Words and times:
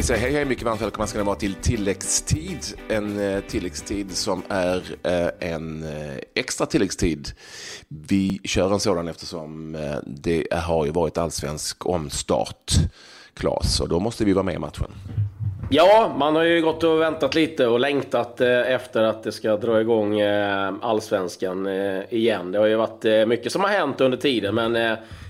vi 0.00 0.04
säger 0.04 0.20
hej 0.20 0.32
hej, 0.32 0.44
mycket 0.44 0.64
varmt 0.64 0.80
välkomna 0.80 1.06
ska 1.06 1.18
ni 1.18 1.24
vara 1.24 1.36
till 1.36 1.54
tilläggstid. 1.54 2.66
En 2.88 3.18
eh, 3.18 3.40
tilläggstid 3.40 4.16
som 4.16 4.42
är 4.48 4.96
eh, 5.02 5.50
en 5.50 5.82
eh, 5.82 6.18
extra 6.34 6.66
tilläggstid. 6.66 7.32
Vi 7.88 8.40
kör 8.44 8.72
en 8.72 8.80
sådan 8.80 9.08
eftersom 9.08 9.76
det 10.06 10.46
har 10.52 10.86
ju 10.86 10.92
varit 10.92 11.18
allsvensk 11.18 11.86
omstart, 11.86 12.72
Klas, 13.34 13.80
och 13.80 13.88
då 13.88 14.00
måste 14.00 14.24
vi 14.24 14.32
vara 14.32 14.44
med 14.44 14.54
i 14.54 14.58
matchen. 14.58 14.90
Ja, 15.72 16.14
man 16.18 16.36
har 16.36 16.42
ju 16.42 16.62
gått 16.62 16.84
och 16.84 17.00
väntat 17.00 17.34
lite 17.34 17.66
och 17.66 17.80
längtat 17.80 18.40
eh, 18.40 18.72
efter 18.72 19.02
att 19.02 19.22
det 19.22 19.32
ska 19.32 19.56
dra 19.56 19.80
igång 19.80 20.20
eh, 20.20 20.72
allsvenskan 20.82 21.66
eh, 21.66 22.14
igen. 22.14 22.52
Det 22.52 22.58
har 22.58 22.66
ju 22.66 22.76
varit 22.76 23.28
mycket 23.28 23.52
som 23.52 23.62
har 23.62 23.68
hänt 23.68 24.00
under 24.00 24.18
tiden, 24.18 24.54
men 24.54 24.72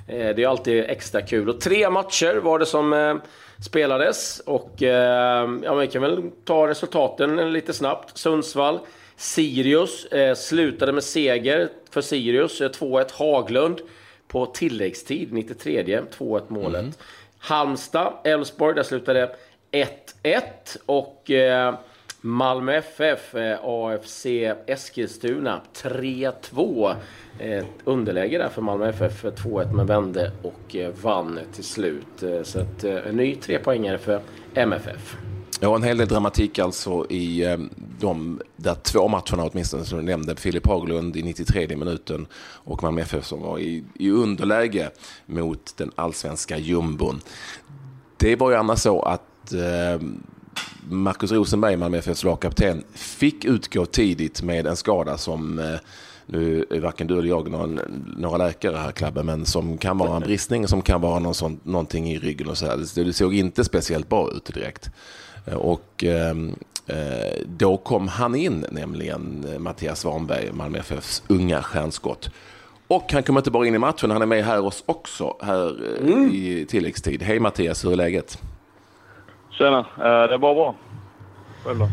det 0.07 0.43
är 0.43 0.49
alltid 0.49 0.85
extra 0.85 1.23
kul. 1.23 1.49
Och 1.49 1.61
tre 1.61 1.91
matcher 1.91 2.35
var 2.35 2.59
det 2.59 2.67
som 2.67 3.21
spelades 3.67 4.41
och 4.41 4.75
ja, 5.63 5.75
vi 5.75 5.87
kan 5.87 6.03
väl 6.03 6.31
ta 6.45 6.69
resultaten 6.69 7.53
lite 7.53 7.73
snabbt. 7.73 8.19
Sundsvall, 8.19 8.79
Sirius 9.17 10.07
slutade 10.37 10.93
med 10.93 11.05
seger 11.05 11.69
för 11.91 12.01
Sirius, 12.01 12.61
2-1 12.61 13.07
Haglund 13.13 13.81
på 14.29 14.47
tilläggstid, 14.47 15.33
93 15.33 15.83
2-1 16.19 16.43
målet. 16.49 16.81
Mm. 16.81 16.93
Halmstad, 17.39 18.13
Elfsborg, 18.25 18.75
där 18.75 18.83
slutade 18.83 19.31
1-1 19.73 20.43
och 20.87 21.31
eh, 21.31 21.75
Malmö 22.21 22.73
FF, 22.73 23.35
eh, 23.35 23.59
AFC 23.63 24.27
Eskilstuna 24.67 25.61
3-2. 25.75 26.95
Eh, 27.39 27.65
underläge 27.85 28.39
där 28.39 28.49
för 28.49 28.63
Malmö 28.63 28.89
FF, 28.89 29.25
2-1 29.25 29.63
eh, 29.63 29.73
men 29.73 29.87
vände 29.87 30.33
och 30.43 30.77
eh, 30.77 30.93
vann 31.03 31.39
till 31.55 31.65
slut. 31.65 32.23
Så 32.43 32.61
att, 32.61 32.85
en 32.85 33.17
ny 33.17 33.35
trepoängare 33.35 33.99
för 33.99 34.21
MFF. 34.55 35.17
Ja, 35.61 35.77
en 35.77 35.83
hel 35.83 35.99
del 35.99 36.09
dramatik 36.09 36.59
alltså 36.59 37.07
i 37.11 37.57
de 38.01 38.41
där 38.57 38.75
två 38.75 39.09
matcherna 39.09 39.51
åtminstone 39.53 39.85
som 39.85 39.99
du 39.99 40.05
nämnde. 40.05 40.37
Filip 40.37 40.67
Haglund 40.67 41.17
i 41.17 41.23
93 41.23 41.77
minuten 41.77 42.27
och 42.65 42.83
Malmö 42.83 43.01
FF 43.01 43.25
som 43.25 43.43
var 43.43 43.59
i, 43.59 43.85
i 43.95 44.11
underläge 44.11 44.91
mot 45.27 45.77
den 45.77 45.91
allsvenska 45.95 46.59
jumbon. 46.59 47.21
Det 48.17 48.37
var 48.37 48.51
ju 48.51 48.57
annars 48.57 48.79
så 48.79 49.03
att 49.03 49.23
eh, 49.53 50.01
Marcus 50.89 51.33
Rosenberg, 51.33 51.77
Malmö 51.77 51.99
FFs 51.99 52.25
lagkapten, 52.25 52.85
fick 52.95 53.45
utgå 53.45 53.87
tidigt 53.87 54.43
med 54.43 54.67
en 54.67 54.77
skada 54.77 55.19
som 55.19 55.59
eh, 55.59 55.75
nu 56.27 56.67
är 56.71 56.81
varken 56.81 57.07
du 57.07 57.19
eller 57.19 57.29
jag 57.29 57.51
någon, 57.51 57.81
några 58.17 58.47
läkare 58.47 58.77
här 58.77 58.93
Klabbe, 58.93 59.23
men 59.23 59.47
som 59.47 59.79
kan 59.79 59.99
vara 59.99 60.17
en 60.17 60.23
bristning, 60.23 60.69
som 60.69 60.83
kan 60.83 61.01
vara 61.01 61.19
någon 61.19 61.35
sån, 61.35 61.61
någonting 61.63 62.11
i 62.11 62.19
ryggen 62.19 62.49
och 62.49 62.59
så 62.59 62.67
här. 62.67 63.05
Det 63.05 63.13
såg 63.13 63.35
inte 63.35 63.65
speciellt 63.65 64.09
bra 64.09 64.31
ut 64.31 64.45
direkt. 64.45 64.91
Eh, 65.47 65.55
och 65.55 66.05
eh, 66.05 66.35
då 67.47 67.77
kom 67.77 68.09
han 68.09 68.35
in, 68.35 68.67
nämligen 68.71 69.47
Mattias 69.59 70.01
Svanberg, 70.01 70.53
Malmö 70.53 70.79
FFs 70.79 71.23
unga 71.29 71.63
stjärnskott. 71.63 72.31
Och 72.87 73.13
han 73.13 73.23
kommer 73.23 73.41
inte 73.41 73.51
bara 73.51 73.67
in 73.67 73.75
i 73.75 73.79
matchen, 73.79 74.11
han 74.11 74.23
är 74.23 74.27
med 74.27 74.45
här 74.45 74.65
oss 74.65 74.83
också 74.87 75.37
här 75.43 75.97
mm. 76.01 76.31
i 76.35 76.67
tilläggstid. 76.69 77.23
Hej 77.23 77.41
Mattias, 77.41 77.85
hur 77.85 77.93
är 77.93 77.97
läget? 77.97 78.39
Tjena, 79.61 79.79
eh, 79.79 80.29
det 80.29 80.35
är 80.35 80.39
bara 80.39 80.55
bra. 80.55 80.75
Själv 81.65 81.79
då? 81.79 81.89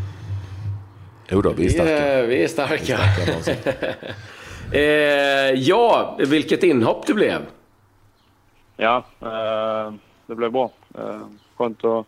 Jo 1.29 1.41
då, 1.41 1.53
vi 1.53 1.65
är 1.65 1.69
starka. 1.69 2.25
Vi 2.25 2.43
är 2.43 2.47
starka. 2.47 2.99
Vi 3.25 3.31
är 3.31 3.41
starka 3.41 3.95
eh, 4.71 5.61
ja, 5.61 6.17
vilket 6.19 6.63
inhopp 6.63 7.07
det 7.07 7.13
blev. 7.13 7.41
Ja, 8.77 9.03
eh, 9.21 9.93
det 10.27 10.35
blev 10.35 10.51
bra. 10.51 10.71
Eh, 10.97 11.19
skönt 11.57 11.85
att 11.85 12.05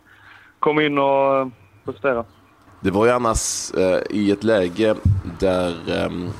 komma 0.58 0.82
in 0.82 0.98
och 0.98 1.48
prestera. 1.84 2.24
Det 2.80 2.90
var 2.90 3.06
ju 3.06 3.12
annars 3.12 3.74
eh, 3.74 4.00
i 4.10 4.30
ett 4.30 4.44
läge 4.44 4.94
där 5.38 5.74
ehm, 6.04 6.30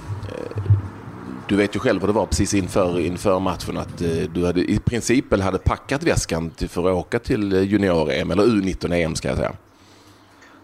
du 1.50 1.56
vet 1.56 1.77
ju 1.77 1.81
själv 1.81 2.00
vad 2.00 2.11
det 2.11 2.15
var 2.15 2.27
precis 2.27 2.55
inför, 2.55 3.00
inför 3.00 3.41
matchen 3.41 3.77
att 3.77 4.00
eh, 4.00 4.33
du 4.34 4.47
hade, 4.47 4.61
i 4.61 4.78
princip 4.78 5.41
hade 5.41 5.59
packat 5.59 6.03
väskan 6.03 6.50
till, 6.50 6.69
för 6.69 6.88
att 6.88 6.97
åka 6.97 7.19
till 7.19 7.53
eh, 7.53 7.62
junior-EM, 7.62 8.31
eller 8.31 8.43
U19-EM 8.43 9.15
ska 9.15 9.28
jag 9.28 9.37
säga. 9.37 9.53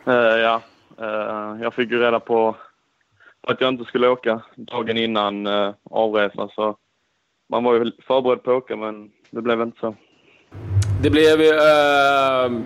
Uh, 0.08 0.14
ja, 0.14 0.62
uh, 1.00 1.62
jag 1.62 1.74
fick 1.74 1.91
ju 1.91 1.98
reda 1.98 2.20
på, 2.20 2.56
att 3.48 3.60
jag 3.60 3.69
inte 3.69 3.84
skulle 3.84 4.08
åka 4.08 4.42
dagen 4.56 4.97
innan 4.97 5.47
uh, 5.47 5.74
avresan 5.91 6.48
så 6.54 6.76
man 7.50 7.64
var 7.64 7.74
ju 7.74 7.92
förberedd 8.06 8.42
på 8.42 8.50
att 8.50 8.56
åka 8.56 8.76
men 8.76 9.10
det 9.30 9.42
blev 9.42 9.60
inte 9.60 9.78
så. 9.80 9.94
Det 11.03 11.10
blev 11.10 11.41
uh, 11.41 12.60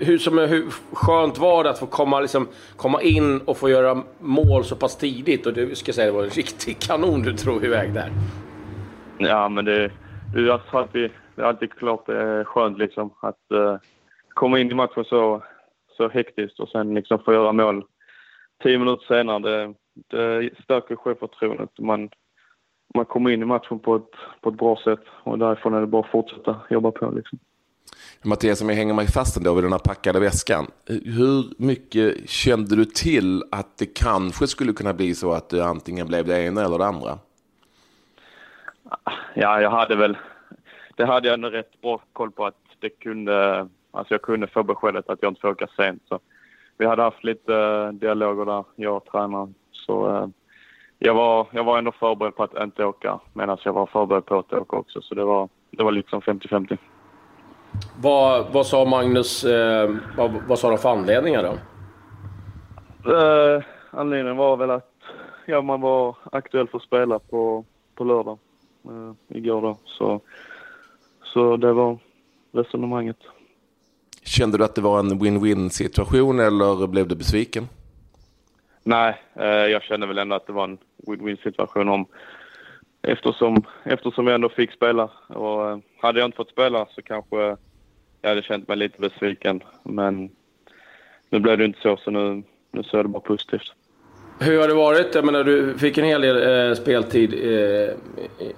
hur, 0.00 0.18
som, 0.18 0.38
hur 0.38 0.70
skönt 0.92 1.38
var 1.38 1.64
det 1.64 1.70
att 1.70 1.78
få 1.78 1.86
komma, 1.86 2.20
liksom, 2.20 2.48
komma 2.76 3.02
in 3.02 3.40
och 3.40 3.56
få 3.56 3.68
göra 3.68 4.02
mål 4.18 4.64
så 4.64 4.76
pass 4.76 4.96
tidigt? 4.96 5.46
Och 5.46 5.52
det 5.52 5.78
ska 5.78 5.88
jag 5.88 5.94
säga, 5.94 6.06
det 6.06 6.12
var 6.12 6.24
en 6.24 6.30
riktig 6.30 6.78
kanon 6.78 7.22
du 7.22 7.32
drog 7.32 7.64
iväg 7.64 7.94
där. 7.94 8.10
Ja, 9.18 9.48
men 9.48 9.64
det, 9.64 9.90
det, 10.34 10.40
är, 10.40 10.76
alltid, 10.76 11.10
det 11.34 11.42
är 11.42 11.46
alltid 11.46 11.72
klart 11.72 12.06
det 12.06 12.16
är 12.16 12.44
skönt 12.44 12.78
liksom 12.78 13.10
att 13.20 13.40
uh, 13.54 13.76
komma 14.28 14.58
in 14.58 14.70
i 14.70 14.74
matchen 14.74 15.04
så, 15.04 15.42
så 15.96 16.08
hektiskt 16.08 16.60
och 16.60 16.68
sen 16.68 16.94
liksom 16.94 17.18
få 17.18 17.32
göra 17.32 17.52
mål 17.52 17.84
tio 18.62 18.78
minuter 18.78 19.04
senare. 19.06 19.38
Det, 19.38 19.74
det 20.40 20.62
stärker 20.64 20.96
självförtroendet. 20.96 21.78
Man, 21.78 22.10
man 22.94 23.04
kommer 23.04 23.30
in 23.30 23.42
i 23.42 23.44
matchen 23.44 23.78
på 23.78 23.96
ett, 23.96 24.12
på 24.40 24.50
ett 24.50 24.56
bra 24.56 24.76
sätt 24.84 25.02
och 25.22 25.38
därifrån 25.38 25.74
är 25.74 25.80
det 25.80 25.86
bara 25.86 26.04
att 26.04 26.10
fortsätta 26.10 26.56
jobba 26.70 26.90
på. 26.90 27.10
Liksom. 27.10 27.38
Mattias, 28.24 28.62
om 28.62 28.68
jag 28.68 28.76
hänger 28.76 28.94
mig 28.94 29.06
fast 29.06 29.36
ändå 29.36 29.54
vid 29.54 29.64
den 29.64 29.72
här 29.72 29.78
packade 29.78 30.20
väskan. 30.20 30.66
Hur 30.86 31.62
mycket 31.62 32.30
kände 32.30 32.76
du 32.76 32.84
till 32.84 33.44
att 33.50 33.78
det 33.78 33.86
kanske 33.86 34.46
skulle 34.46 34.72
kunna 34.72 34.92
bli 34.94 35.14
så 35.14 35.32
att 35.32 35.48
det 35.48 35.64
antingen 35.64 36.06
blev 36.06 36.26
det 36.26 36.42
ena 36.42 36.64
eller 36.64 36.78
det 36.78 36.86
andra? 36.86 37.18
Ja, 39.34 39.60
jag 39.60 39.70
hade 39.70 39.96
väl... 39.96 40.16
Det 40.96 41.04
hade 41.04 41.28
jag 41.28 41.34
ändå 41.34 41.48
rätt 41.48 41.80
bra 41.80 42.00
koll 42.12 42.30
på 42.30 42.46
att 42.46 42.54
det 42.80 42.88
kunde... 42.88 43.68
Alltså 43.90 44.14
jag 44.14 44.22
kunde 44.22 44.46
få 44.46 44.62
beskedet 44.62 45.10
att 45.10 45.18
jag 45.22 45.30
inte 45.30 45.40
får 45.40 45.48
åka 45.48 45.66
sent. 45.76 46.02
Så 46.08 46.20
vi 46.78 46.86
hade 46.86 47.02
haft 47.02 47.24
lite 47.24 47.54
eh, 47.54 47.88
dialoger 47.88 48.44
där, 48.44 48.64
jag 48.76 48.96
och 48.96 49.04
tränaren. 49.04 49.54
Så 49.72 50.16
eh, 50.16 50.26
jag, 50.98 51.14
var, 51.14 51.46
jag 51.50 51.64
var 51.64 51.78
ändå 51.78 51.92
förberedd 51.92 52.36
på 52.36 52.42
att 52.42 52.62
inte 52.62 52.84
åka 52.84 53.20
medan 53.32 53.58
jag 53.64 53.72
var 53.72 53.86
förberedd 53.86 54.26
på 54.26 54.38
att 54.38 54.52
åka 54.52 54.76
också. 54.76 55.00
Så 55.02 55.14
det 55.14 55.24
var, 55.24 55.48
det 55.70 55.84
var 55.84 55.92
liksom 55.92 56.20
50-50. 56.20 56.78
Vad, 58.00 58.52
vad 58.52 58.66
sa 58.66 58.84
Magnus, 58.84 59.44
eh, 59.44 59.90
vad, 60.16 60.30
vad 60.48 60.58
sa 60.58 60.68
de 60.68 60.78
för 60.78 60.88
anledningar 60.88 61.42
då? 61.42 61.58
Eh, 63.12 63.62
anledningen 63.90 64.36
var 64.36 64.56
väl 64.56 64.70
att 64.70 64.92
ja, 65.46 65.62
man 65.62 65.80
var 65.80 66.16
aktuell 66.32 66.68
för 66.68 66.78
att 66.78 66.84
spela 66.84 67.18
på, 67.18 67.64
på 67.94 68.04
lördag 68.04 68.38
eh, 68.84 69.36
igår 69.36 69.62
då. 69.62 69.76
Så, 69.84 70.20
så 71.24 71.56
det 71.56 71.72
var 71.72 71.98
resonemanget. 72.52 73.18
Kände 74.24 74.58
du 74.58 74.64
att 74.64 74.74
det 74.74 74.80
var 74.80 74.98
en 74.98 75.20
win-win 75.20 75.68
situation 75.68 76.40
eller 76.40 76.86
blev 76.86 77.08
du 77.08 77.14
besviken? 77.14 77.68
Nej, 78.82 79.22
eh, 79.34 79.46
jag 79.46 79.82
kände 79.82 80.06
väl 80.06 80.18
ändå 80.18 80.36
att 80.36 80.46
det 80.46 80.52
var 80.52 80.64
en 80.64 80.78
win-win 81.06 81.42
situation 81.42 81.88
om 81.88 82.06
eftersom, 83.02 83.64
eftersom 83.84 84.26
jag 84.26 84.34
ändå 84.34 84.48
fick 84.48 84.72
spela. 84.72 85.10
Och 85.26 85.70
eh, 85.70 85.78
hade 86.00 86.20
jag 86.20 86.28
inte 86.28 86.36
fått 86.36 86.50
spela 86.50 86.86
så 86.90 87.02
kanske 87.02 87.56
jag 88.22 88.28
hade 88.28 88.42
känt 88.42 88.68
mig 88.68 88.76
lite 88.76 89.00
besviken. 89.00 89.62
Men 89.82 90.30
nu 91.30 91.40
blev 91.40 91.58
det 91.58 91.64
inte 91.64 91.80
så, 91.80 91.96
så 91.96 92.10
nu, 92.10 92.42
nu 92.70 92.82
ser 92.82 93.02
det 93.02 93.08
bara 93.08 93.20
positivt. 93.20 93.72
Hur 94.40 94.60
har 94.60 94.68
det 94.68 94.74
varit? 94.74 95.14
Jag 95.14 95.24
menar, 95.24 95.44
du 95.44 95.78
fick 95.78 95.98
en 95.98 96.04
hel 96.04 96.20
del 96.20 96.68
eh, 96.70 96.74
speltid 96.74 97.34
eh, 97.34 97.94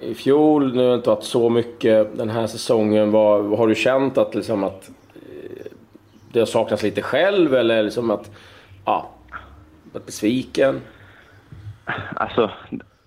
i 0.09 0.15
fjol. 0.15 0.75
Nu 0.75 0.81
har 0.81 0.89
det 0.89 0.95
inte 0.95 1.09
varit 1.09 1.23
så 1.23 1.49
mycket 1.49 2.17
den 2.17 2.29
här 2.29 2.47
säsongen. 2.47 3.11
Vad, 3.11 3.57
har 3.57 3.67
du 3.67 3.75
känt 3.75 4.17
att, 4.17 4.35
liksom, 4.35 4.63
att 4.63 4.89
eh, 5.15 5.71
det 6.31 6.39
har 6.39 6.45
saknats 6.45 6.83
lite 6.83 7.01
själv 7.01 7.55
eller 7.55 7.83
liksom 7.83 8.11
att... 8.11 8.31
Ja, 8.85 9.09
varit 9.93 10.05
besviken? 10.05 10.81
Alltså, 12.15 12.51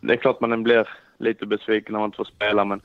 det 0.01 0.13
är 0.13 0.17
klart 0.17 0.41
man 0.41 0.63
blir 0.63 0.89
lite 1.19 1.47
besviken 1.47 1.93
när 1.93 1.99
man 2.01 2.09
inte 2.09 2.17
får 2.17 2.25
spela 2.25 2.65
men 2.65 2.81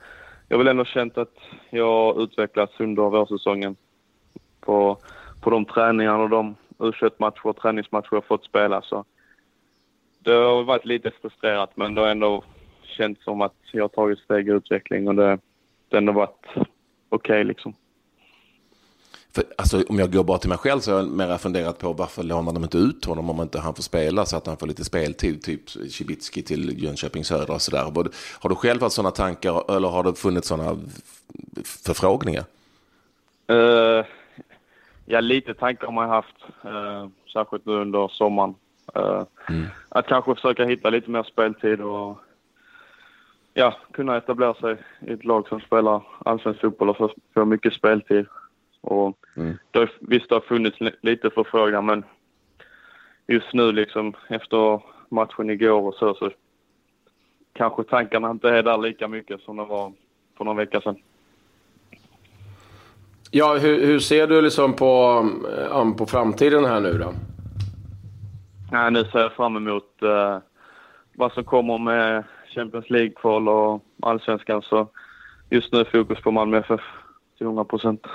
jag 0.47 0.57
har 0.57 0.63
väl 0.63 0.71
ändå 0.71 0.85
känt 0.85 1.17
att 1.17 1.37
jag 1.69 1.85
har 1.85 2.23
utvecklats 2.23 2.79
under 2.79 3.03
vårsäsongen 3.03 3.75
på, 4.59 4.97
på 5.41 5.49
de 5.49 5.65
träningar 5.65 6.19
och 6.19 6.29
de 6.29 6.55
u 6.79 7.09
matcher 7.17 7.47
och 7.47 7.57
träningsmatcher 7.57 8.07
jag 8.11 8.25
fått 8.25 8.45
spela. 8.45 8.81
Så 8.81 9.05
det 10.19 10.31
har 10.31 10.63
varit 10.63 10.85
lite 10.85 11.11
frustrerat 11.21 11.77
men 11.77 11.95
det 11.95 12.01
har 12.01 12.07
ändå 12.07 12.43
känts 12.83 13.23
som 13.23 13.41
att 13.41 13.55
jag 13.71 13.83
har 13.83 13.89
tagit 13.89 14.19
steg 14.19 14.47
i 14.47 14.51
utveckling 14.51 15.07
och 15.07 15.15
det, 15.15 15.39
det 15.89 15.95
har 15.95 15.97
ändå 15.97 16.13
varit 16.13 16.45
okej 16.45 16.67
okay, 17.09 17.43
liksom. 17.43 17.73
För, 19.35 19.43
alltså, 19.57 19.83
om 19.89 19.99
jag 19.99 20.13
går 20.13 20.23
bara 20.23 20.37
till 20.37 20.49
mig 20.49 20.57
själv 20.57 20.79
så 20.79 20.91
har 20.91 20.99
jag 20.99 21.07
mera 21.07 21.37
funderat 21.37 21.79
på 21.79 21.93
varför 21.93 22.23
lånar 22.23 22.53
de 22.53 22.63
inte 22.63 22.77
ut 22.77 23.05
honom 23.05 23.29
om 23.29 23.41
inte 23.41 23.59
han 23.59 23.75
får 23.75 23.83
spela 23.83 24.25
så 24.25 24.37
att 24.37 24.47
han 24.47 24.57
får 24.57 24.67
lite 24.67 24.83
speltid, 24.83 25.41
typ 25.41 25.69
Cibicki 25.69 26.43
till 26.43 26.83
Jönköping 26.83 27.25
Södra 27.25 27.53
och 27.53 27.61
sådär. 27.61 27.83
Har 28.39 28.49
du 28.49 28.55
själv 28.55 28.81
haft 28.81 28.95
sådana 28.95 29.11
tankar 29.11 29.75
eller 29.75 29.87
har 29.87 30.03
det 30.03 30.15
funnits 30.15 30.47
sådana 30.47 30.77
förfrågningar? 31.85 32.43
Uh, 33.51 34.05
ja, 35.05 35.19
lite 35.19 35.53
tankar 35.53 35.87
har 35.87 35.93
man 35.93 36.09
haft, 36.09 36.35
eh, 36.63 37.07
särskilt 37.33 37.65
nu 37.65 37.73
under 37.73 38.07
sommaren. 38.07 38.55
Eh, 38.95 39.23
mm. 39.49 39.65
Att 39.89 40.07
kanske 40.07 40.35
försöka 40.35 40.65
hitta 40.65 40.89
lite 40.89 41.09
mer 41.09 41.23
speltid 41.23 41.81
och 41.81 42.17
ja, 43.53 43.77
kunna 43.91 44.17
etablera 44.17 44.53
sig 44.53 44.77
i 45.07 45.11
ett 45.13 45.25
lag 45.25 45.47
som 45.47 45.59
spelar 45.59 46.01
allsvensk 46.25 46.61
fotboll 46.61 46.89
och 46.89 47.11
få 47.33 47.45
mycket 47.45 47.73
speltid. 47.73 48.25
Och 48.83 49.17
mm. 49.35 49.57
det, 49.71 49.89
visst, 49.99 50.29
det 50.29 50.35
har 50.35 50.41
funnits 50.41 50.77
lite 51.01 51.29
förfrågan 51.29 51.85
men 51.85 52.03
just 53.27 53.53
nu 53.53 53.71
liksom 53.71 54.13
efter 54.27 54.81
matchen 55.09 55.49
igår 55.49 55.81
och 55.81 55.93
så, 55.93 56.13
så 56.13 56.31
kanske 57.53 57.83
tankarna 57.83 58.31
inte 58.31 58.49
är 58.49 58.63
där 58.63 58.77
lika 58.77 59.07
mycket 59.07 59.41
som 59.41 59.57
det 59.57 59.65
var 59.65 59.93
för 60.37 60.45
någon 60.45 60.57
vecka 60.57 60.81
sedan. 60.81 60.97
Ja, 63.31 63.57
hur, 63.57 63.85
hur 63.85 63.99
ser 63.99 64.27
du 64.27 64.41
liksom 64.41 64.73
på, 64.73 65.21
um, 65.71 65.95
på 65.95 66.05
framtiden 66.05 66.65
här 66.65 66.79
nu 66.79 66.97
då? 66.97 67.13
Ja, 68.71 68.89
nu 68.89 69.03
ser 69.03 69.19
jag 69.19 69.33
fram 69.33 69.57
emot 69.57 69.99
uh, 70.03 70.37
vad 71.13 71.31
som 71.33 71.43
kommer 71.43 71.77
med 71.77 72.23
Champions 72.55 72.89
League-kval 72.89 73.49
och 73.49 73.83
allsvenskan. 74.01 74.61
Så 74.61 74.87
just 75.49 75.73
nu 75.73 75.79
är 75.79 75.83
fokus 75.83 76.21
på 76.21 76.31
Malmö 76.31 76.57
FF 76.57 76.81
till 77.37 77.45
100 77.45 77.63
procent. 77.63 78.07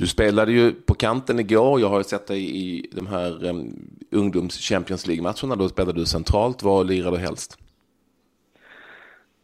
Du 0.00 0.06
spelade 0.06 0.52
ju 0.52 0.72
på 0.72 0.94
kanten 0.94 1.38
igår. 1.38 1.80
Jag 1.80 1.88
har 1.88 2.02
sett 2.02 2.26
dig 2.26 2.56
i 2.56 2.90
de 2.92 3.06
här 3.06 3.44
um, 3.44 3.74
ungdoms 4.10 4.58
Champions 4.58 5.06
League-matcherna. 5.06 5.56
Då 5.56 5.68
spelade 5.68 6.00
du 6.00 6.06
centralt. 6.06 6.62
Var 6.62 6.84
lirade 6.84 7.16
du 7.16 7.22
helst? 7.22 7.58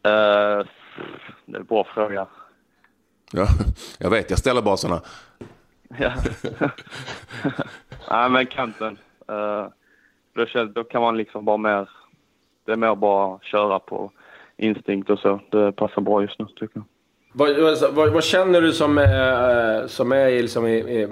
Uh, 0.06 0.67
det 1.47 1.53
är 1.53 1.56
en 1.56 1.64
bra 1.64 1.85
fråga. 1.94 2.26
Ja, 3.32 3.47
jag 3.99 4.11
vet. 4.11 4.31
Jag 4.31 4.38
ställer 4.38 4.62
bara 4.62 4.76
sådana. 4.76 5.00
ja. 5.99 6.12
Nej, 8.11 8.31
men 8.31 8.47
kanten. 8.47 8.99
Uh, 9.31 9.69
då, 10.35 10.47
känns, 10.47 10.75
då 10.75 10.85
kan 10.85 11.02
man 11.02 11.17
liksom 11.17 11.44
bara 11.44 11.56
mer... 11.56 11.88
Det 12.64 12.73
är 12.73 12.76
mer 12.76 12.94
bara 12.94 13.38
köra 13.38 13.79
på 13.79 14.12
instinkt 14.56 15.11
och 15.11 15.19
så. 15.19 15.41
Det 15.50 15.73
passar 15.73 16.02
bra 16.02 16.23
just 16.23 16.38
nu, 16.38 16.47
tycker 16.47 16.70
jag. 16.75 16.85
Vad, 17.38 17.65
alltså, 17.65 17.91
vad, 17.91 18.12
vad, 18.12 18.25
känner 18.25 18.61
du 18.61 18.73
som, 18.73 18.99
eh, 18.99 19.79
eh 19.79 19.87
som 19.87 20.12
är 20.12 20.31
liksom 20.31 20.67
i, 20.67 20.77
i, 20.77 21.09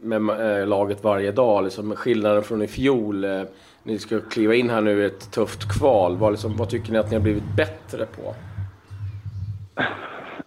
med 0.00 0.60
eh, 0.60 0.66
laget 0.66 1.04
varje 1.04 1.32
dag? 1.32 1.64
Liksom 1.64 1.96
skillnaden 1.96 2.42
från 2.42 2.62
i 2.62 2.68
fjol. 2.68 3.24
Eh, 3.24 3.42
ni 3.82 3.98
ska 3.98 4.20
kliva 4.20 4.54
in 4.54 4.70
här 4.70 4.80
nu 4.80 5.02
i 5.02 5.04
ett 5.04 5.32
tufft 5.32 5.78
kval. 5.78 6.16
Vad, 6.16 6.32
liksom, 6.32 6.56
vad 6.56 6.70
tycker 6.70 6.92
ni 6.92 6.98
att 6.98 7.10
ni 7.10 7.16
har 7.16 7.22
blivit 7.22 7.56
bättre 7.56 8.06
på? 8.06 8.34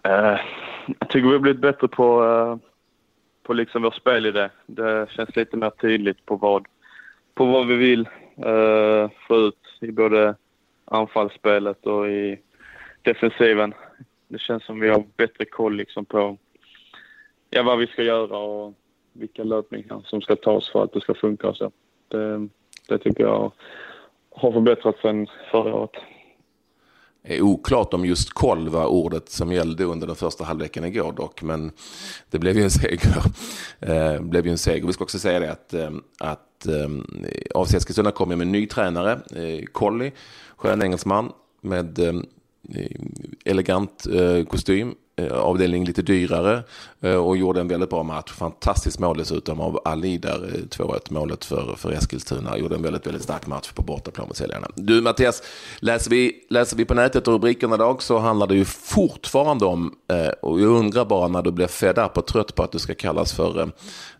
Uh, 0.08 0.38
jag 1.00 1.08
tycker 1.08 1.26
vi 1.26 1.32
har 1.32 1.38
blivit 1.38 1.60
bättre 1.60 1.88
på, 1.88 2.22
uh, 2.24 2.56
på 3.42 3.52
liksom 3.52 3.82
vår 3.82 3.90
spelidé. 3.90 4.48
Det 4.66 5.06
känns 5.10 5.36
lite 5.36 5.56
mer 5.56 5.70
tydligt 5.70 6.26
på 6.26 6.36
vad, 6.36 6.66
på 7.34 7.44
vad 7.44 7.66
vi 7.66 7.76
vill 7.76 8.08
uh, 8.46 9.10
få 9.28 9.36
ut 9.36 9.78
i 9.80 9.92
både 9.92 10.34
anfallsspelet 10.84 11.86
och 11.86 12.08
i 12.08 12.38
defensiven 13.02 13.74
det 14.28 14.38
känns 14.38 14.64
som 14.64 14.80
vi 14.80 14.88
har 14.88 15.04
bättre 15.16 15.44
koll 15.44 15.76
liksom 15.76 16.04
på 16.04 16.38
ja, 17.50 17.62
vad 17.62 17.78
vi 17.78 17.86
ska 17.86 18.02
göra 18.02 18.38
och 18.38 18.74
vilka 19.12 19.44
löpningar 19.44 20.02
som 20.04 20.20
ska 20.20 20.36
tas 20.36 20.70
för 20.70 20.84
att 20.84 20.92
det 20.92 21.00
ska 21.00 21.14
funka. 21.14 21.54
Så 21.54 21.70
det, 22.08 22.48
det 22.88 22.98
tycker 22.98 23.22
jag 23.24 23.52
har 24.30 24.52
förbättrats 24.52 25.00
sen 25.02 25.26
förra 25.50 25.74
året. 25.74 25.90
Det 27.22 27.36
är 27.36 27.42
oklart 27.42 27.94
om 27.94 28.04
just 28.04 28.30
koll 28.30 28.68
var 28.68 28.86
ordet 28.86 29.28
som 29.28 29.52
gällde 29.52 29.84
under 29.84 30.06
den 30.06 30.16
första 30.16 30.44
halvleken 30.44 30.84
igår 30.84 31.12
dock, 31.12 31.42
men 31.42 31.72
det 32.30 32.38
blev 32.38 32.56
ju 32.56 32.62
en 32.62 32.70
seger. 32.70 33.16
Eh, 33.80 34.20
blev 34.20 34.46
ju 34.46 34.50
en 34.50 34.58
seger. 34.58 34.86
Vi 34.86 34.92
ska 34.92 35.04
också 35.04 35.18
säga 35.18 35.40
det 35.40 35.52
att, 35.52 35.74
eh, 35.74 35.90
att 36.20 36.66
eh, 36.66 36.88
AFC 37.54 37.74
Eskilstuna 37.74 38.10
kommer 38.10 38.36
med 38.36 38.46
en 38.46 38.52
ny 38.52 38.66
tränare, 38.66 39.12
eh, 39.12 39.64
Colli, 39.72 40.12
skön 40.56 40.82
engelsman 40.82 41.32
med 41.60 41.98
eh, 41.98 42.14
elegant 43.46 44.06
eh, 44.10 44.42
kostym, 44.50 44.94
avdelning 45.22 45.84
lite 45.84 46.02
dyrare 46.02 46.62
eh, 47.00 47.14
och 47.14 47.36
gjorde 47.36 47.60
en 47.60 47.68
väldigt 47.68 47.90
bra 47.90 48.02
match. 48.02 48.32
Fantastiskt 48.32 48.98
mål 48.98 49.18
dessutom 49.18 49.60
av 49.60 49.80
Ali 49.84 50.18
där, 50.18 50.38
2-1 50.70 51.00
målet 51.08 51.44
för, 51.44 51.74
för 51.76 51.92
Eskilstuna. 51.92 52.58
Gjorde 52.58 52.74
en 52.74 52.82
väldigt, 52.82 53.06
väldigt 53.06 53.22
stark 53.22 53.46
match 53.46 53.72
på 53.72 53.82
bortaplan 53.82 54.28
mot 54.28 54.36
säljarna. 54.36 54.68
Du 54.74 55.00
Mattias, 55.00 55.42
läser 55.78 56.10
vi, 56.10 56.32
läser 56.50 56.76
vi 56.76 56.84
på 56.84 56.94
nätet 56.94 57.28
och 57.28 57.34
rubrikerna 57.34 57.74
idag 57.74 58.02
så 58.02 58.18
handlar 58.18 58.46
det 58.46 58.54
ju 58.54 58.64
fortfarande 58.64 59.64
om, 59.64 59.94
och 60.42 60.60
jag 60.60 60.68
undrar 60.68 61.04
bara 61.04 61.28
när 61.28 61.42
du 61.42 61.52
blir 61.52 61.66
fed 61.66 61.98
up 61.98 62.18
och 62.18 62.26
trött 62.26 62.54
på 62.54 62.62
att 62.62 62.72
du 62.72 62.78
ska 62.78 62.94
kallas 62.94 63.32
för, 63.32 63.70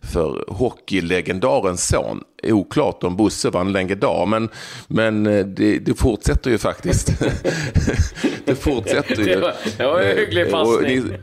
för 0.01 0.45
hockeylegendarens 0.49 1.89
son 1.89 2.25
oklart 2.43 3.05
om 3.05 3.17
Bosse 3.17 3.51
var 3.51 3.61
en 3.61 3.73
legendar, 3.73 4.27
men, 4.27 4.49
men 4.89 5.27
eh, 5.27 5.47
det, 5.47 5.79
det 5.79 5.95
fortsätter 5.95 6.51
ju 6.51 6.59
faktiskt. 6.59 7.13
det 8.45 8.55
fortsätter 8.55 9.17
ju. 9.17 9.25
Det 9.25 9.41
var, 9.41 9.55
det 9.79 9.87
var 9.87 10.01
en 10.01 10.17
hygglig 10.19 10.51
passning. 10.51 10.86
Ni, 10.87 11.19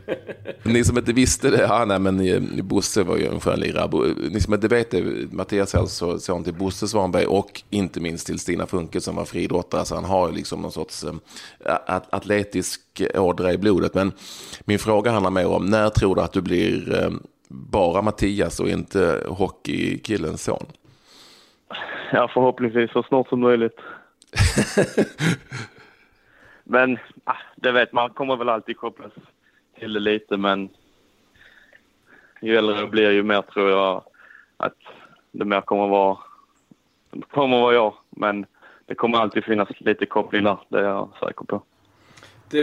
ni, 0.72 0.84
som 0.84 0.98
inte 0.98 1.12
visste 1.12 1.50
det, 1.50 1.62
ja, 1.62 1.84
nej, 1.84 1.98
men 1.98 2.20
eh, 2.20 2.64
Bosse 2.64 3.02
var 3.02 3.16
ju 3.16 3.26
en 3.26 3.40
skön 3.40 3.60
lirare. 3.60 4.14
Ni 4.30 4.40
som 4.40 4.54
inte 4.54 4.68
vet 4.68 4.90
det, 4.90 5.32
Mattias 5.32 5.74
är 5.74 5.78
alltså 5.78 6.18
son 6.18 6.44
till 6.44 6.54
Bosse 6.54 6.88
Svanberg 6.88 7.26
och 7.26 7.62
inte 7.70 8.00
minst 8.00 8.26
till 8.26 8.38
Stina 8.38 8.66
Funke 8.66 9.00
som 9.00 9.16
var 9.16 9.24
friidrottare, 9.24 9.84
så 9.84 9.94
han 9.94 10.04
har 10.04 10.28
ju 10.28 10.34
liksom 10.34 10.62
någon 10.62 10.72
sorts 10.72 11.04
äh, 11.04 11.76
atletisk 11.86 12.80
ådra 13.14 13.52
i 13.52 13.58
blodet. 13.58 13.94
Men 13.94 14.12
min 14.64 14.78
fråga 14.78 15.10
handlar 15.10 15.30
mer 15.30 15.46
om, 15.46 15.66
när 15.66 15.88
tror 15.88 16.14
du 16.14 16.22
att 16.22 16.32
du 16.32 16.40
blir 16.40 17.10
bara 17.48 18.02
Mattias 18.02 18.60
och 18.60 18.68
inte 18.68 19.22
hockeykillens 19.28 20.44
son? 20.44 20.66
Ja, 22.12 22.30
förhoppningsvis 22.34 22.92
så 22.92 23.02
snart 23.02 23.28
som 23.28 23.40
möjligt. 23.40 23.80
men 26.64 26.98
ah, 27.24 27.36
det 27.56 27.72
vet 27.72 27.92
man, 27.92 28.10
kommer 28.10 28.36
väl 28.36 28.48
alltid 28.48 28.76
kopplas 28.76 29.12
till 29.84 29.92
det 29.92 30.00
lite, 30.00 30.36
men 30.36 30.68
ju 32.40 32.56
äldre 32.56 32.76
jag 32.76 32.90
blir 32.90 33.10
ju 33.10 33.22
mer 33.22 33.42
tror 33.42 33.70
jag 33.70 34.02
att 34.56 34.78
det 35.32 35.44
mer 35.44 35.60
kommer 35.60 35.88
vara, 35.88 36.16
kommer 37.30 37.60
vara 37.60 37.74
jag. 37.74 37.94
Men 38.10 38.46
det 38.86 38.94
kommer 38.94 39.18
alltid 39.18 39.44
finnas 39.44 39.68
lite 39.78 40.06
koppling 40.06 40.44
där, 40.44 40.58
det 40.68 40.78
är 40.78 40.84
jag 40.84 41.08
säker 41.20 41.44
på. 41.44 41.62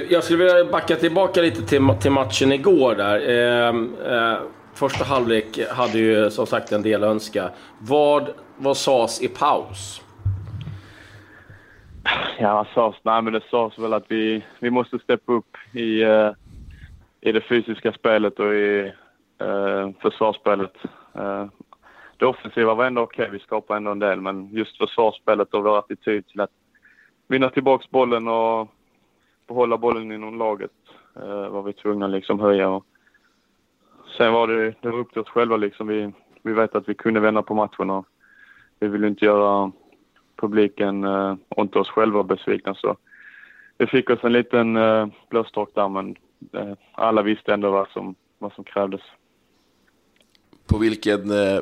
Jag 0.10 0.24
skulle 0.24 0.44
vilja 0.44 0.72
backa 0.72 0.96
tillbaka 0.96 1.42
lite 1.42 1.62
till, 1.62 1.90
till 2.02 2.12
matchen 2.12 2.52
igår 2.52 2.96
där. 2.96 3.30
Eh, 3.30 3.76
eh, 4.14 4.40
första 4.74 5.04
halvlek 5.04 5.60
hade 5.70 6.00
ju 6.00 6.32
som 6.32 6.46
sagt 6.46 6.72
en 6.72 6.82
del 6.82 7.04
önska. 7.04 7.50
Vad, 7.80 8.30
vad 8.58 8.78
sades 8.78 9.22
i 9.22 9.28
paus? 9.28 10.02
Ja, 12.40 12.56
vad 12.56 12.68
sades? 12.68 12.96
Nej, 13.04 13.22
men 13.22 13.34
det 13.34 13.42
sades 13.52 13.80
väl 13.80 13.94
att 13.94 14.06
vi, 14.08 14.44
vi 14.60 14.70
måste 14.70 15.00
steppa 15.00 15.32
upp 15.34 15.58
i, 15.74 16.04
uh, 16.06 16.32
i 17.22 17.32
det 17.32 17.42
fysiska 17.42 17.94
spelet 17.94 18.40
och 18.40 18.54
i 18.54 18.94
eh, 19.40 19.90
försvarsspelet. 20.02 20.74
Eh, 21.14 21.46
det 22.18 22.26
offensiva 22.26 22.74
var 22.74 22.86
ändå 22.86 23.02
okej, 23.02 23.24
okay. 23.24 23.38
vi 23.38 23.44
skapade 23.44 23.78
ändå 23.78 23.92
en 23.92 24.00
del, 24.00 24.22
men 24.22 24.50
just 24.52 24.78
försvarsspelet 24.78 25.54
och 25.54 25.64
vår 25.64 25.80
attityd 25.80 26.28
till 26.28 26.42
att 26.42 26.52
vinna 27.28 27.50
tillbaka 27.50 27.86
bollen 27.90 28.28
och 28.28 28.68
behålla 29.48 29.78
bollen 29.78 30.12
inom 30.12 30.38
laget 30.38 30.72
eh, 31.16 31.50
var 31.50 31.64
vi 31.64 31.74
tvungna 31.74 32.06
att 32.06 32.12
liksom 32.12 32.40
höja. 32.40 32.70
Och, 32.70 32.86
sen 34.18 34.34
var 34.34 34.48
det, 34.48 34.74
det 34.82 34.90
var 34.90 35.00
upp 35.00 35.12
till 35.12 35.22
oss 35.22 35.30
själva 35.30 35.58
liksom. 35.58 35.88
Vi, 35.88 36.12
vi 36.44 36.54
vet 36.54 36.76
att 36.76 36.90
vi 36.90 36.94
kunde 36.94 37.20
vända 37.20 37.42
på 37.42 37.56
matchen 37.56 37.90
och 37.90 38.06
vi 38.80 38.88
vill 38.88 39.04
inte 39.04 39.26
göra 39.26 39.72
publiken 40.36 41.04
eh, 41.04 41.36
och 41.50 41.64
inte 41.64 41.80
oss 41.80 41.90
själva 41.90 42.24
besvikna. 42.24 42.76
Så 42.76 42.98
vi 43.78 43.88
fick 43.88 44.10
oss 44.10 44.24
en 44.24 44.34
liten 44.34 44.78
eh, 44.78 45.08
blåstork 45.30 45.70
där 45.76 45.88
men 45.88 46.16
alla 46.92 47.22
visste 47.22 47.54
ändå 47.54 47.72
vad 47.72 47.88
som, 47.90 48.16
vad 48.40 48.54
som 48.54 48.64
krävdes. 48.64 49.02
På 50.68 50.78
vilken, 50.78 51.32
eh, 51.32 51.60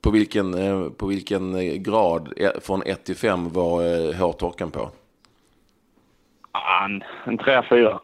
på 0.00 0.10
vilken, 0.10 0.54
eh, 0.54 0.90
på 0.90 1.06
vilken 1.06 1.82
grad 1.82 2.32
från 2.60 2.82
1 2.82 3.04
till 3.04 3.16
5 3.16 3.48
var 3.48 4.12
hårtorken 4.18 4.70
på? 4.70 4.90
En, 6.84 7.02
en 7.24 7.38
3-4. 7.38 8.00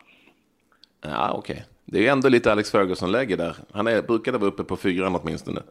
Ja, 1.01 1.33
okej. 1.35 1.55
Okay. 1.55 1.65
Det 1.91 2.09
är 2.09 2.13
ändå 2.13 2.29
lite 2.29 2.53
Alex 2.53 2.71
Ferguson-läge 2.71 3.37
där. 3.37 3.57
Han 3.73 3.87
är, 3.87 4.03
brukade 4.03 4.39
vara 4.39 4.49
uppe 4.49 4.65
på 4.65 4.77
fyran 4.77 5.17
åtminstone. 5.17 5.63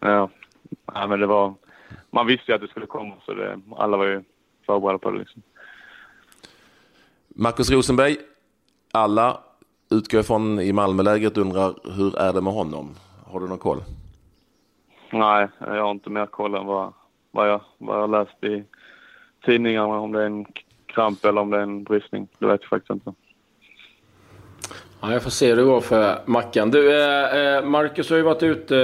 Ja. 0.00 0.30
ja, 0.94 1.06
men 1.06 1.20
det 1.20 1.26
var... 1.26 1.54
Man 2.10 2.26
visste 2.26 2.52
ju 2.52 2.54
att 2.54 2.60
det 2.60 2.68
skulle 2.68 2.86
komma, 2.86 3.14
så 3.26 3.34
det, 3.34 3.60
alla 3.76 3.96
var 3.96 4.06
ju 4.06 4.22
förberedda 4.66 4.98
på 4.98 5.10
det. 5.10 5.18
Liksom. 5.18 5.42
Marcus 7.28 7.70
Rosenberg, 7.70 8.16
alla 8.92 9.40
utgår 9.92 10.20
ifrån 10.20 10.60
i 10.60 10.72
Malmölägret 10.72 11.38
undrar 11.38 11.74
hur 11.96 12.18
är 12.18 12.32
det 12.32 12.40
med 12.40 12.52
honom? 12.52 12.94
Har 13.26 13.40
du 13.40 13.48
någon 13.48 13.58
koll? 13.58 13.78
Nej, 15.12 15.48
jag 15.58 15.82
har 15.82 15.90
inte 15.90 16.10
mer 16.10 16.26
koll 16.26 16.54
än 16.54 16.66
vad, 16.66 16.92
vad, 17.30 17.48
jag, 17.48 17.60
vad 17.78 18.02
jag 18.02 18.10
läst 18.10 18.44
i 18.44 18.64
tidningarna. 19.44 20.00
Om 20.00 20.12
det 20.12 20.22
är 20.22 20.26
en 20.26 20.46
kramp 20.86 21.24
eller 21.24 21.40
om 21.40 21.50
det 21.50 21.56
är 21.56 21.62
en 21.62 21.84
bristning. 21.84 22.28
Det 22.38 22.46
vet 22.46 22.60
jag 22.60 22.68
faktiskt 22.68 22.90
inte. 22.90 23.12
Ja, 25.00 25.12
jag 25.12 25.22
får 25.22 25.30
se 25.30 25.48
hur 25.48 25.56
det 25.56 25.62
går 25.62 25.80
för 25.80 26.18
Mackan. 26.26 26.70
Du, 26.70 27.02
eh, 27.02 27.56
eh 27.56 27.64
Marcus 27.64 28.10
har 28.10 28.16
ju 28.16 28.22
varit 28.22 28.42
ute 28.42 28.76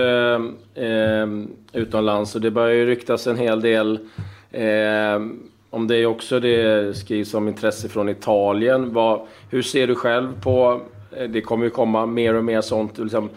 eh, 0.75 1.27
utomlands 1.73 2.35
och 2.35 2.41
det 2.41 2.50
börjar 2.50 2.75
ju 2.75 2.87
ryktas 2.87 3.27
en 3.27 3.37
hel 3.37 3.61
del 3.61 3.99
eh, 4.50 5.21
om 5.71 5.87
det 5.87 5.97
är 5.97 6.07
också 6.07 6.41
det 6.41 6.97
skrivs 6.97 7.35
om 7.35 7.49
intresse 7.49 7.88
från 7.88 8.09
Italien. 8.09 8.93
Vad, 8.93 9.21
hur 9.50 9.62
ser 9.62 9.87
du 9.87 9.95
själv 9.95 10.43
på... 10.43 10.81
Eh, 11.17 11.29
det 11.29 11.41
kommer 11.41 11.65
ju 11.65 11.71
komma 11.71 12.07
mer 12.07 12.35
och 12.35 12.45
mer 12.45 12.61
sånt. 12.61 12.99
Liksom, 12.99 13.31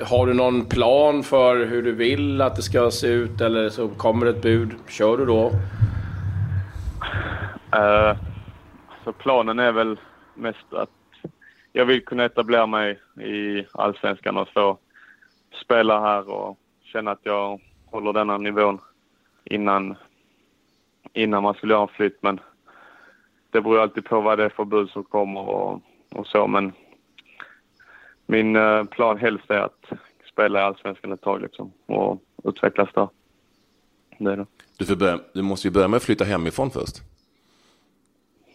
har 0.00 0.26
du 0.26 0.34
någon 0.34 0.64
plan 0.64 1.22
för 1.22 1.66
hur 1.66 1.82
du 1.82 1.92
vill 1.92 2.40
att 2.40 2.56
det 2.56 2.62
ska 2.62 2.90
se 2.90 3.06
ut 3.06 3.40
eller 3.40 3.68
så 3.68 3.88
kommer 3.88 4.26
ett 4.26 4.42
bud? 4.42 4.74
Kör 4.88 5.16
du 5.16 5.26
då? 5.26 5.50
Uh, 7.76 8.16
så 9.04 9.12
planen 9.12 9.58
är 9.58 9.72
väl 9.72 10.00
mest 10.34 10.72
att 10.72 10.90
jag 11.72 11.84
vill 11.84 12.04
kunna 12.04 12.24
etablera 12.24 12.66
mig 12.66 13.00
i 13.20 13.66
Allsvenskan 13.72 14.36
och 14.36 14.48
få 14.48 14.78
spela 15.64 16.00
här 16.00 16.30
och 16.30 16.58
känna 16.82 17.10
att 17.10 17.20
jag 17.22 17.60
håller 17.86 18.12
denna 18.12 18.38
nivån 18.38 18.78
innan, 19.44 19.96
innan 21.12 21.42
man 21.42 21.54
skulle 21.54 21.74
göra 21.74 21.82
en 21.82 21.88
flytt. 21.88 22.18
Men 22.22 22.40
det 23.50 23.60
beror 23.60 23.80
alltid 23.80 24.04
på 24.04 24.20
vad 24.20 24.38
det 24.38 24.44
är 24.44 24.48
för 24.48 24.64
bud 24.64 24.90
som 24.90 25.04
kommer 25.04 25.40
och, 25.40 25.80
och 26.12 26.26
så. 26.26 26.46
Men 26.46 26.72
min 28.26 28.56
uh, 28.56 28.84
plan 28.84 29.18
helst 29.18 29.50
är 29.50 29.58
att 29.58 29.84
spela 30.32 30.60
i 30.60 30.62
Allsvenskan 30.62 31.12
ett 31.12 31.20
tag 31.20 31.42
liksom 31.42 31.72
och 31.86 32.20
utvecklas 32.44 32.88
där. 32.94 33.08
Det 34.18 34.32
är 34.32 34.36
det. 34.36 34.46
Du, 34.78 34.96
börja, 34.96 35.20
du 35.32 35.42
måste 35.42 35.68
ju 35.68 35.72
börja 35.72 35.88
med 35.88 35.96
att 35.96 36.02
flytta 36.02 36.24
hemifrån 36.24 36.70
först. 36.70 37.02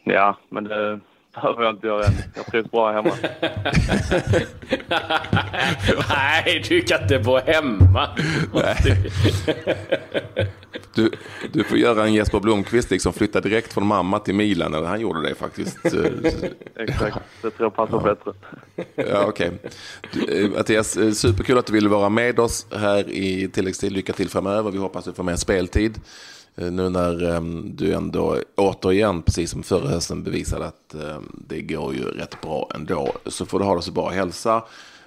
Ja, 0.04 0.38
men 0.50 0.64
det 0.64 1.00
behöver 1.34 1.64
jag 1.64 1.76
inte 1.76 1.88
göra 1.88 2.06
än. 2.06 2.14
Jag 2.36 2.46
trivs 2.46 2.72
bra 2.72 2.92
hemma. 2.92 3.10
Nej, 6.10 6.64
du 6.70 6.82
kan 6.82 7.02
inte 7.02 7.20
bo 7.20 7.38
hemma. 7.38 8.08
Du, 10.94 11.12
du 11.52 11.64
får 11.64 11.78
göra 11.78 12.06
en 12.06 12.14
Jesper 12.14 12.40
Blomqvist, 12.40 12.92
liksom 12.92 13.14
flytta 13.14 13.42
direkt 13.42 13.74
från 13.74 13.88
mamma 13.88 14.20
till 14.20 14.36
Milan. 14.36 14.74
Eller 14.74 14.88
han 14.88 15.00
gjorde 15.00 15.30
det 15.30 15.36
faktiskt. 15.36 15.78
Exakt, 16.76 17.18
det 17.42 17.52
tror 17.52 17.66
jag 17.66 17.76
passar 17.76 18.02
ja. 18.06 18.16
bättre. 18.16 18.34
Ja, 18.96 19.26
okej. 19.28 19.52
Okay. 20.14 20.44
Eh, 20.44 20.50
Mattias, 20.50 20.98
eh, 20.98 21.12
superkul 21.12 21.58
att 21.58 21.66
du 21.66 21.74
ville 21.74 21.90
vara 21.90 22.10
med 22.10 22.40
oss 22.40 22.68
här 22.72 23.10
i 23.10 23.50
tilläggstid. 23.54 23.92
Lycka 23.92 24.14
till 24.14 24.30
framöver. 24.30 24.72
Vi 24.72 24.78
hoppas 24.78 25.08
att 25.08 25.14
du 25.14 25.16
får 25.16 25.24
mer 25.24 25.36
speltid. 25.36 26.00
Eh, 26.56 26.72
nu 26.72 26.90
när 26.90 27.24
um, 27.24 27.76
du 27.76 27.94
ändå 27.94 28.38
återigen, 28.56 29.22
precis 29.22 29.52
som 29.52 29.64
förra 29.64 29.88
hösten, 29.88 30.24
bevisade 30.24 30.66
att 30.66 30.96
um, 30.96 31.44
det 31.48 31.62
går 31.62 31.96
ju 31.96 32.04
rätt 32.04 32.42
bra 32.42 32.70
ändå. 32.76 33.14
Så 33.26 33.46
får 33.46 33.60
du 33.60 33.66
ha 33.66 33.76
det 33.76 33.82
så 33.82 33.92
bra. 33.92 34.10
Hälsa, 34.10 34.64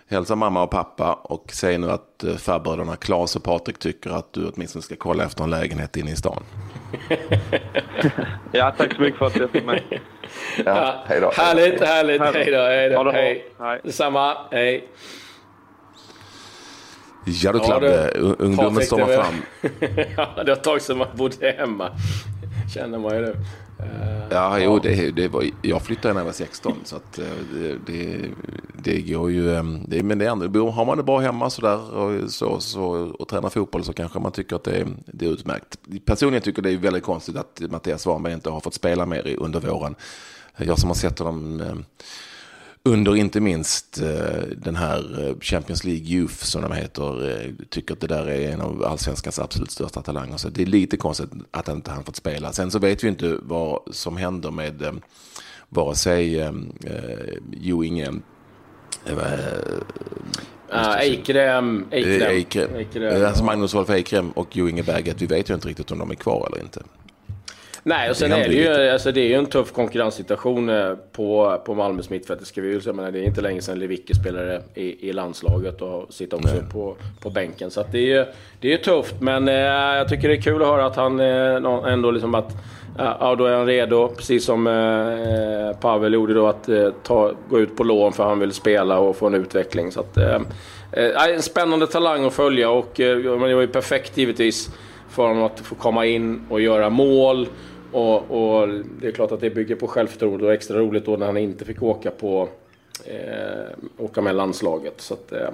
hälsa 0.08 0.36
mamma 0.36 0.62
och 0.62 0.70
pappa 0.70 1.14
och 1.14 1.52
säg 1.52 1.78
nu 1.78 1.90
att 1.90 2.24
uh, 2.24 2.36
farbröderna 2.36 2.96
Claes 2.96 3.36
och 3.36 3.42
Patrik 3.42 3.78
tycker 3.78 4.10
att 4.10 4.32
du 4.32 4.50
åtminstone 4.54 4.82
ska 4.82 4.96
kolla 4.96 5.24
efter 5.24 5.44
en 5.44 5.50
lägenhet 5.50 5.96
inne 5.96 6.10
i 6.10 6.16
stan. 6.16 6.42
ja, 8.52 8.74
tack 8.78 8.94
så 8.94 9.00
mycket 9.00 9.18
för 9.18 9.26
att 9.26 9.34
du 9.34 9.48
fick 9.48 9.64
med. 9.64 9.82
Ja, 10.64 11.04
hej 11.06 11.20
då. 11.20 11.30
Härligt, 11.36 11.80
härligt. 11.80 12.22
Hej 12.22 12.50
då. 12.50 12.58
Hej 12.58 12.90
då. 12.90 13.10
Hej. 13.10 13.80
Detsamma. 13.82 14.36
Hej. 14.50 14.88
Ja 17.26 17.52
du 17.52 17.58
Klabbe, 17.58 18.12
ja, 18.14 18.20
ungdomen 18.38 18.82
stormar 18.82 19.06
fram. 19.06 19.34
ja, 20.16 20.42
det 20.44 20.50
har 20.50 20.56
ett 20.56 20.64
tag 20.64 20.82
sedan 20.82 20.98
man 20.98 21.08
bodde 21.14 21.54
hemma. 21.58 21.90
Känner 22.74 22.98
man 22.98 23.14
ju 23.14 23.20
nu. 23.20 23.36
Uh, 23.80 24.26
ja, 24.30 24.58
jo, 24.58 24.78
det, 24.78 25.10
det 25.10 25.28
var, 25.28 25.44
jag 25.62 25.82
flyttade 25.82 26.14
när 26.14 26.20
jag 26.20 26.24
var 26.24 26.32
16. 26.32 26.72
så 26.84 26.96
att, 26.96 27.18
eh, 27.18 27.24
det, 27.86 28.16
det, 28.84 29.00
går 29.00 29.30
ju... 29.30 29.56
Ehm, 29.56 29.80
det, 29.88 30.02
men 30.02 30.18
det 30.18 30.24
är, 30.24 30.70
har 30.70 30.84
man 30.84 30.96
det 30.96 31.02
bra 31.02 31.18
hemma 31.18 31.50
så 31.50 31.62
där, 31.62 31.94
och, 31.94 32.30
så, 32.30 32.60
så, 32.60 32.82
och 33.18 33.28
tränar 33.28 33.48
fotboll 33.50 33.84
så 33.84 33.92
kanske 33.92 34.18
man 34.18 34.32
tycker 34.32 34.56
att 34.56 34.64
det 34.64 34.76
är, 34.76 34.86
det 35.06 35.26
är 35.26 35.30
utmärkt. 35.30 35.78
Personligen 36.04 36.42
tycker 36.42 36.62
jag 36.62 36.72
det 36.72 36.76
är 36.76 36.82
väldigt 36.82 37.04
konstigt 37.04 37.36
att 37.36 37.62
Mattias 37.70 38.02
Svanberg 38.02 38.32
inte 38.32 38.50
har 38.50 38.60
fått 38.60 38.74
spela 38.74 39.06
mer 39.06 39.36
under 39.38 39.60
våren. 39.60 39.94
Jag 40.56 40.78
som 40.78 40.90
har 40.90 40.94
sett 40.94 41.18
honom 41.18 41.60
ehm, 41.60 41.84
under 42.82 43.16
inte 43.16 43.40
minst 43.40 44.00
eh, 44.02 44.42
den 44.56 44.76
här 44.76 45.28
eh, 45.28 45.40
Champions 45.40 45.84
League 45.84 46.04
Youth 46.04 46.34
som 46.34 46.62
de 46.62 46.72
heter, 46.72 47.30
eh, 47.30 47.50
tycker 47.68 47.94
att 47.94 48.00
det 48.00 48.06
där 48.06 48.26
är 48.26 48.52
en 48.52 48.60
av 48.60 48.84
allsvenskans 48.84 49.38
absolut 49.38 49.70
största 49.70 50.02
talanger. 50.02 50.36
Så 50.36 50.48
det 50.48 50.62
är 50.62 50.66
lite 50.66 50.96
konstigt 50.96 51.30
att 51.50 51.66
han 51.66 51.76
inte 51.76 51.90
han 51.90 52.04
fått 52.04 52.16
spela. 52.16 52.52
Sen 52.52 52.70
så 52.70 52.78
vet 52.78 53.04
vi 53.04 53.08
inte 53.08 53.38
vad 53.42 53.80
som 53.90 54.16
händer 54.16 54.50
med 54.50 54.82
ehm, 54.82 55.00
vare 55.68 55.94
sig 55.94 56.40
eh, 56.40 56.52
Jo 57.52 57.84
Eikrem. 60.70 61.86
Eikrem. 61.90 62.30
Eikrem. 62.30 62.74
Eikrem. 62.76 63.26
Alltså 63.26 63.44
Magnus 63.44 63.74
Wolf 63.74 63.90
Eikrem 63.90 64.30
och 64.30 64.48
Jo 64.52 64.68
Inge 64.68 64.82
Berget. 64.82 65.22
Vi 65.22 65.26
vet 65.26 65.50
ju 65.50 65.54
inte 65.54 65.68
riktigt 65.68 65.90
om 65.90 65.98
de 65.98 66.10
är 66.10 66.14
kvar 66.14 66.48
eller 66.52 66.62
inte. 66.62 66.80
Nej, 67.86 68.10
och 68.10 68.16
sen 68.16 68.30
det 68.30 68.36
är 68.36 68.48
det 68.48 68.54
ju, 68.54 68.90
alltså, 68.90 69.12
det 69.12 69.20
är 69.20 69.28
ju 69.28 69.34
en 69.34 69.46
tuff 69.46 69.72
konkurrenssituation 69.72 70.68
eh, 70.68 70.94
på, 71.12 71.62
på 71.66 71.74
Malmös 71.74 72.10
mittfält. 72.10 72.40
Det 72.40 72.46
ska 72.46 72.60
vi 72.60 72.68
ju 72.68 72.80
säga, 72.80 73.10
det 73.10 73.18
är 73.18 73.22
inte 73.22 73.40
länge 73.40 73.62
sedan 73.62 73.78
Lewicki 73.78 74.14
spelade 74.14 74.62
i, 74.74 75.08
i 75.08 75.12
landslaget 75.12 75.82
och 75.82 76.14
sitter 76.14 76.36
också 76.36 76.56
på, 76.72 76.96
på 77.20 77.30
bänken. 77.30 77.70
Så 77.70 77.84
det 77.92 77.98
är 77.98 78.18
ju 78.18 78.26
det 78.60 78.72
är 78.72 78.78
tufft, 78.78 79.14
men 79.20 79.48
eh, 79.48 79.54
jag 79.54 80.08
tycker 80.08 80.28
det 80.28 80.34
är 80.34 80.40
kul 80.40 80.62
att 80.62 80.68
höra 80.68 80.86
att 80.86 80.96
han 80.96 81.20
eh, 81.20 81.92
ändå 81.92 82.10
liksom 82.10 82.34
att 82.34 82.52
Ja, 82.98 83.34
då 83.38 83.44
är 83.44 83.56
han 83.56 83.66
redo, 83.66 84.08
precis 84.08 84.44
som 84.44 84.66
eh, 84.66 85.80
Pavel 85.80 86.14
gjorde 86.14 86.34
då, 86.34 86.46
att 86.46 86.68
eh, 86.68 86.90
ta, 87.02 87.32
gå 87.48 87.60
ut 87.60 87.76
på 87.76 87.84
lån 87.84 88.12
för 88.12 88.24
han 88.24 88.38
vill 88.38 88.52
spela 88.52 88.98
och 88.98 89.16
få 89.16 89.26
en 89.26 89.34
utveckling. 89.34 89.92
Så 89.92 90.00
att, 90.00 90.16
eh, 90.16 90.40
eh 90.92 91.34
en 91.34 91.42
spännande 91.42 91.86
talang 91.86 92.24
att 92.24 92.32
följa 92.32 92.70
och 92.70 93.00
eh, 93.00 93.18
det 93.18 93.36
var 93.36 93.48
ju 93.48 93.66
perfekt 93.66 94.16
givetvis 94.16 94.70
för 95.10 95.22
honom 95.26 95.42
att 95.42 95.60
få 95.60 95.74
komma 95.74 96.06
in 96.06 96.46
och 96.50 96.60
göra 96.60 96.90
mål. 96.90 97.48
Och, 97.92 98.16
och, 98.30 98.68
det 99.00 99.06
är 99.06 99.12
klart 99.12 99.32
att 99.32 99.40
det 99.40 99.50
bygger 99.50 99.76
på 99.76 99.86
självförtroende 99.86 100.46
och 100.46 100.52
extra 100.52 100.78
roligt 100.78 101.06
då 101.06 101.16
när 101.16 101.26
han 101.26 101.36
inte 101.36 101.64
fick 101.64 101.82
åka 101.82 102.10
på 102.10 102.48
eh, 103.04 104.04
åka 104.04 104.20
med 104.20 104.34
landslaget. 104.34 105.00
Så 105.00 105.14
att, 105.14 105.32
eh, 105.32 105.48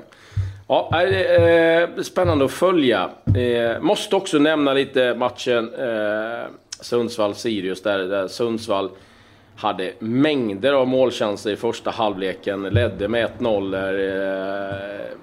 ja, 0.69 1.03
eh, 1.03 1.89
spännande 2.03 2.45
att 2.45 2.51
följa. 2.51 3.11
Eh, 3.37 3.81
måste 3.81 4.17
också 4.17 4.39
nämna 4.39 4.73
lite 4.73 5.15
matchen 5.15 5.75
eh, 5.75 6.51
Sundsvall-Sirius 6.83 7.83
där, 7.83 7.99
där 7.99 8.29
Sundsvall 8.29 8.91
hade 9.57 9.93
mängder 9.99 10.73
av 10.73 10.89
målchanser 10.89 11.51
i 11.51 11.57
första 11.57 11.91
halvleken, 11.91 12.63
ledde 12.63 13.09
med 13.09 13.31
1-0. 13.39 13.75
Eh, 13.75 15.17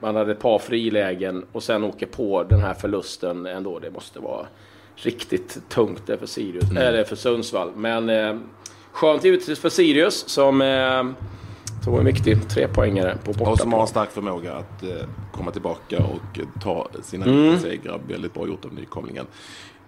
man 0.00 0.16
hade 0.16 0.32
ett 0.32 0.40
par 0.40 0.58
frilägen 0.58 1.44
och 1.52 1.62
sen 1.62 1.84
åker 1.84 2.06
på 2.06 2.42
den 2.42 2.60
här 2.60 2.74
förlusten 2.74 3.46
ändå. 3.46 3.78
Det 3.78 3.90
måste 3.90 4.20
vara 4.20 4.46
riktigt 4.94 5.68
tungt 5.68 6.02
det 6.06 6.18
för 6.18 6.26
Sirius, 6.26 6.70
mm. 6.70 6.76
eller 6.76 7.04
för 7.04 7.16
Sundsvall. 7.16 7.70
Men 7.76 8.10
eh, 8.10 8.36
skönt 8.92 9.24
givetvis 9.24 9.58
för 9.58 9.68
Sirius 9.68 10.28
som 10.28 10.62
eh, 10.62 11.04
tog 11.84 11.98
en 11.98 12.04
viktig 12.04 12.48
trepoängare 12.48 13.16
på 13.24 13.32
bortaplan. 13.32 13.52
Och 13.52 13.58
som 13.58 13.72
har 13.72 13.80
en 13.80 13.86
stark 13.86 14.10
förmåga 14.10 14.54
att 14.54 14.82
eh, 14.82 14.88
komma 15.32 15.50
tillbaka 15.50 15.98
och 15.98 16.62
ta 16.62 16.86
sina 17.02 17.26
mm. 17.26 17.58
segrar. 17.58 18.00
Väldigt 18.08 18.34
bra 18.34 18.46
gjort 18.46 18.64
av 18.64 18.74
nykomlingen. 18.74 19.26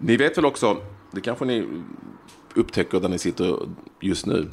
Ni 0.03 0.17
vet 0.17 0.39
väl 0.39 0.45
också, 0.45 0.77
det 1.13 1.21
kanske 1.21 1.45
ni 1.45 1.67
upptäcker 2.55 3.01
där 3.01 3.09
ni 3.09 3.19
sitter 3.19 3.57
just 4.01 4.27
nu, 4.27 4.51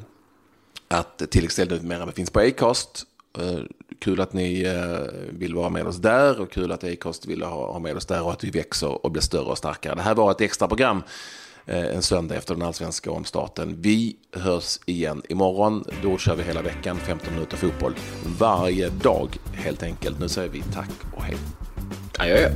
att 0.88 1.32
tilläggsstället 1.32 1.82
numera 1.82 2.12
finns 2.12 2.30
på 2.30 2.40
Acast. 2.40 3.04
Eh, 3.40 3.60
kul 4.00 4.22
att 4.22 4.34
ni 4.34 4.64
eh, 4.64 5.14
vill 5.30 5.56
vara 5.56 5.70
med 5.70 5.88
oss 5.88 5.98
där 5.98 6.42
och 6.42 6.52
kul 6.52 6.72
att 6.72 6.84
Acast 6.84 7.26
vill 7.26 7.42
ha 7.42 7.80
med 7.80 7.96
oss 7.96 8.06
där 8.06 8.24
och 8.24 8.32
att 8.32 8.44
vi 8.44 8.50
växer 8.50 9.06
och 9.06 9.12
blir 9.12 9.22
större 9.22 9.46
och 9.46 9.58
starkare. 9.58 9.96
Det 9.96 10.02
här 10.02 10.16
var 10.16 10.32
ett 10.32 10.42
extra 10.42 10.68
program 10.68 11.04
eh, 11.66 11.96
en 11.96 12.02
söndag 12.02 12.36
efter 12.36 12.54
den 12.54 12.64
allsvenska 12.64 13.12
omstarten. 13.12 13.76
Vi 13.82 14.16
hörs 14.32 14.80
igen 14.86 15.22
imorgon. 15.30 15.84
Då 16.04 16.18
kör 16.18 16.36
vi 16.36 16.44
hela 16.44 16.62
veckan 16.62 16.98
15 16.98 17.34
minuter 17.34 17.58
fotboll 17.58 17.96
varje 18.40 18.90
dag 18.90 19.38
helt 19.54 19.84
enkelt. 19.84 20.20
Nu 20.20 20.30
säger 20.30 20.50
vi 20.50 20.64
tack 20.74 20.92
och 21.16 21.24
hej. 21.24 21.38
Adjö. 22.18 22.50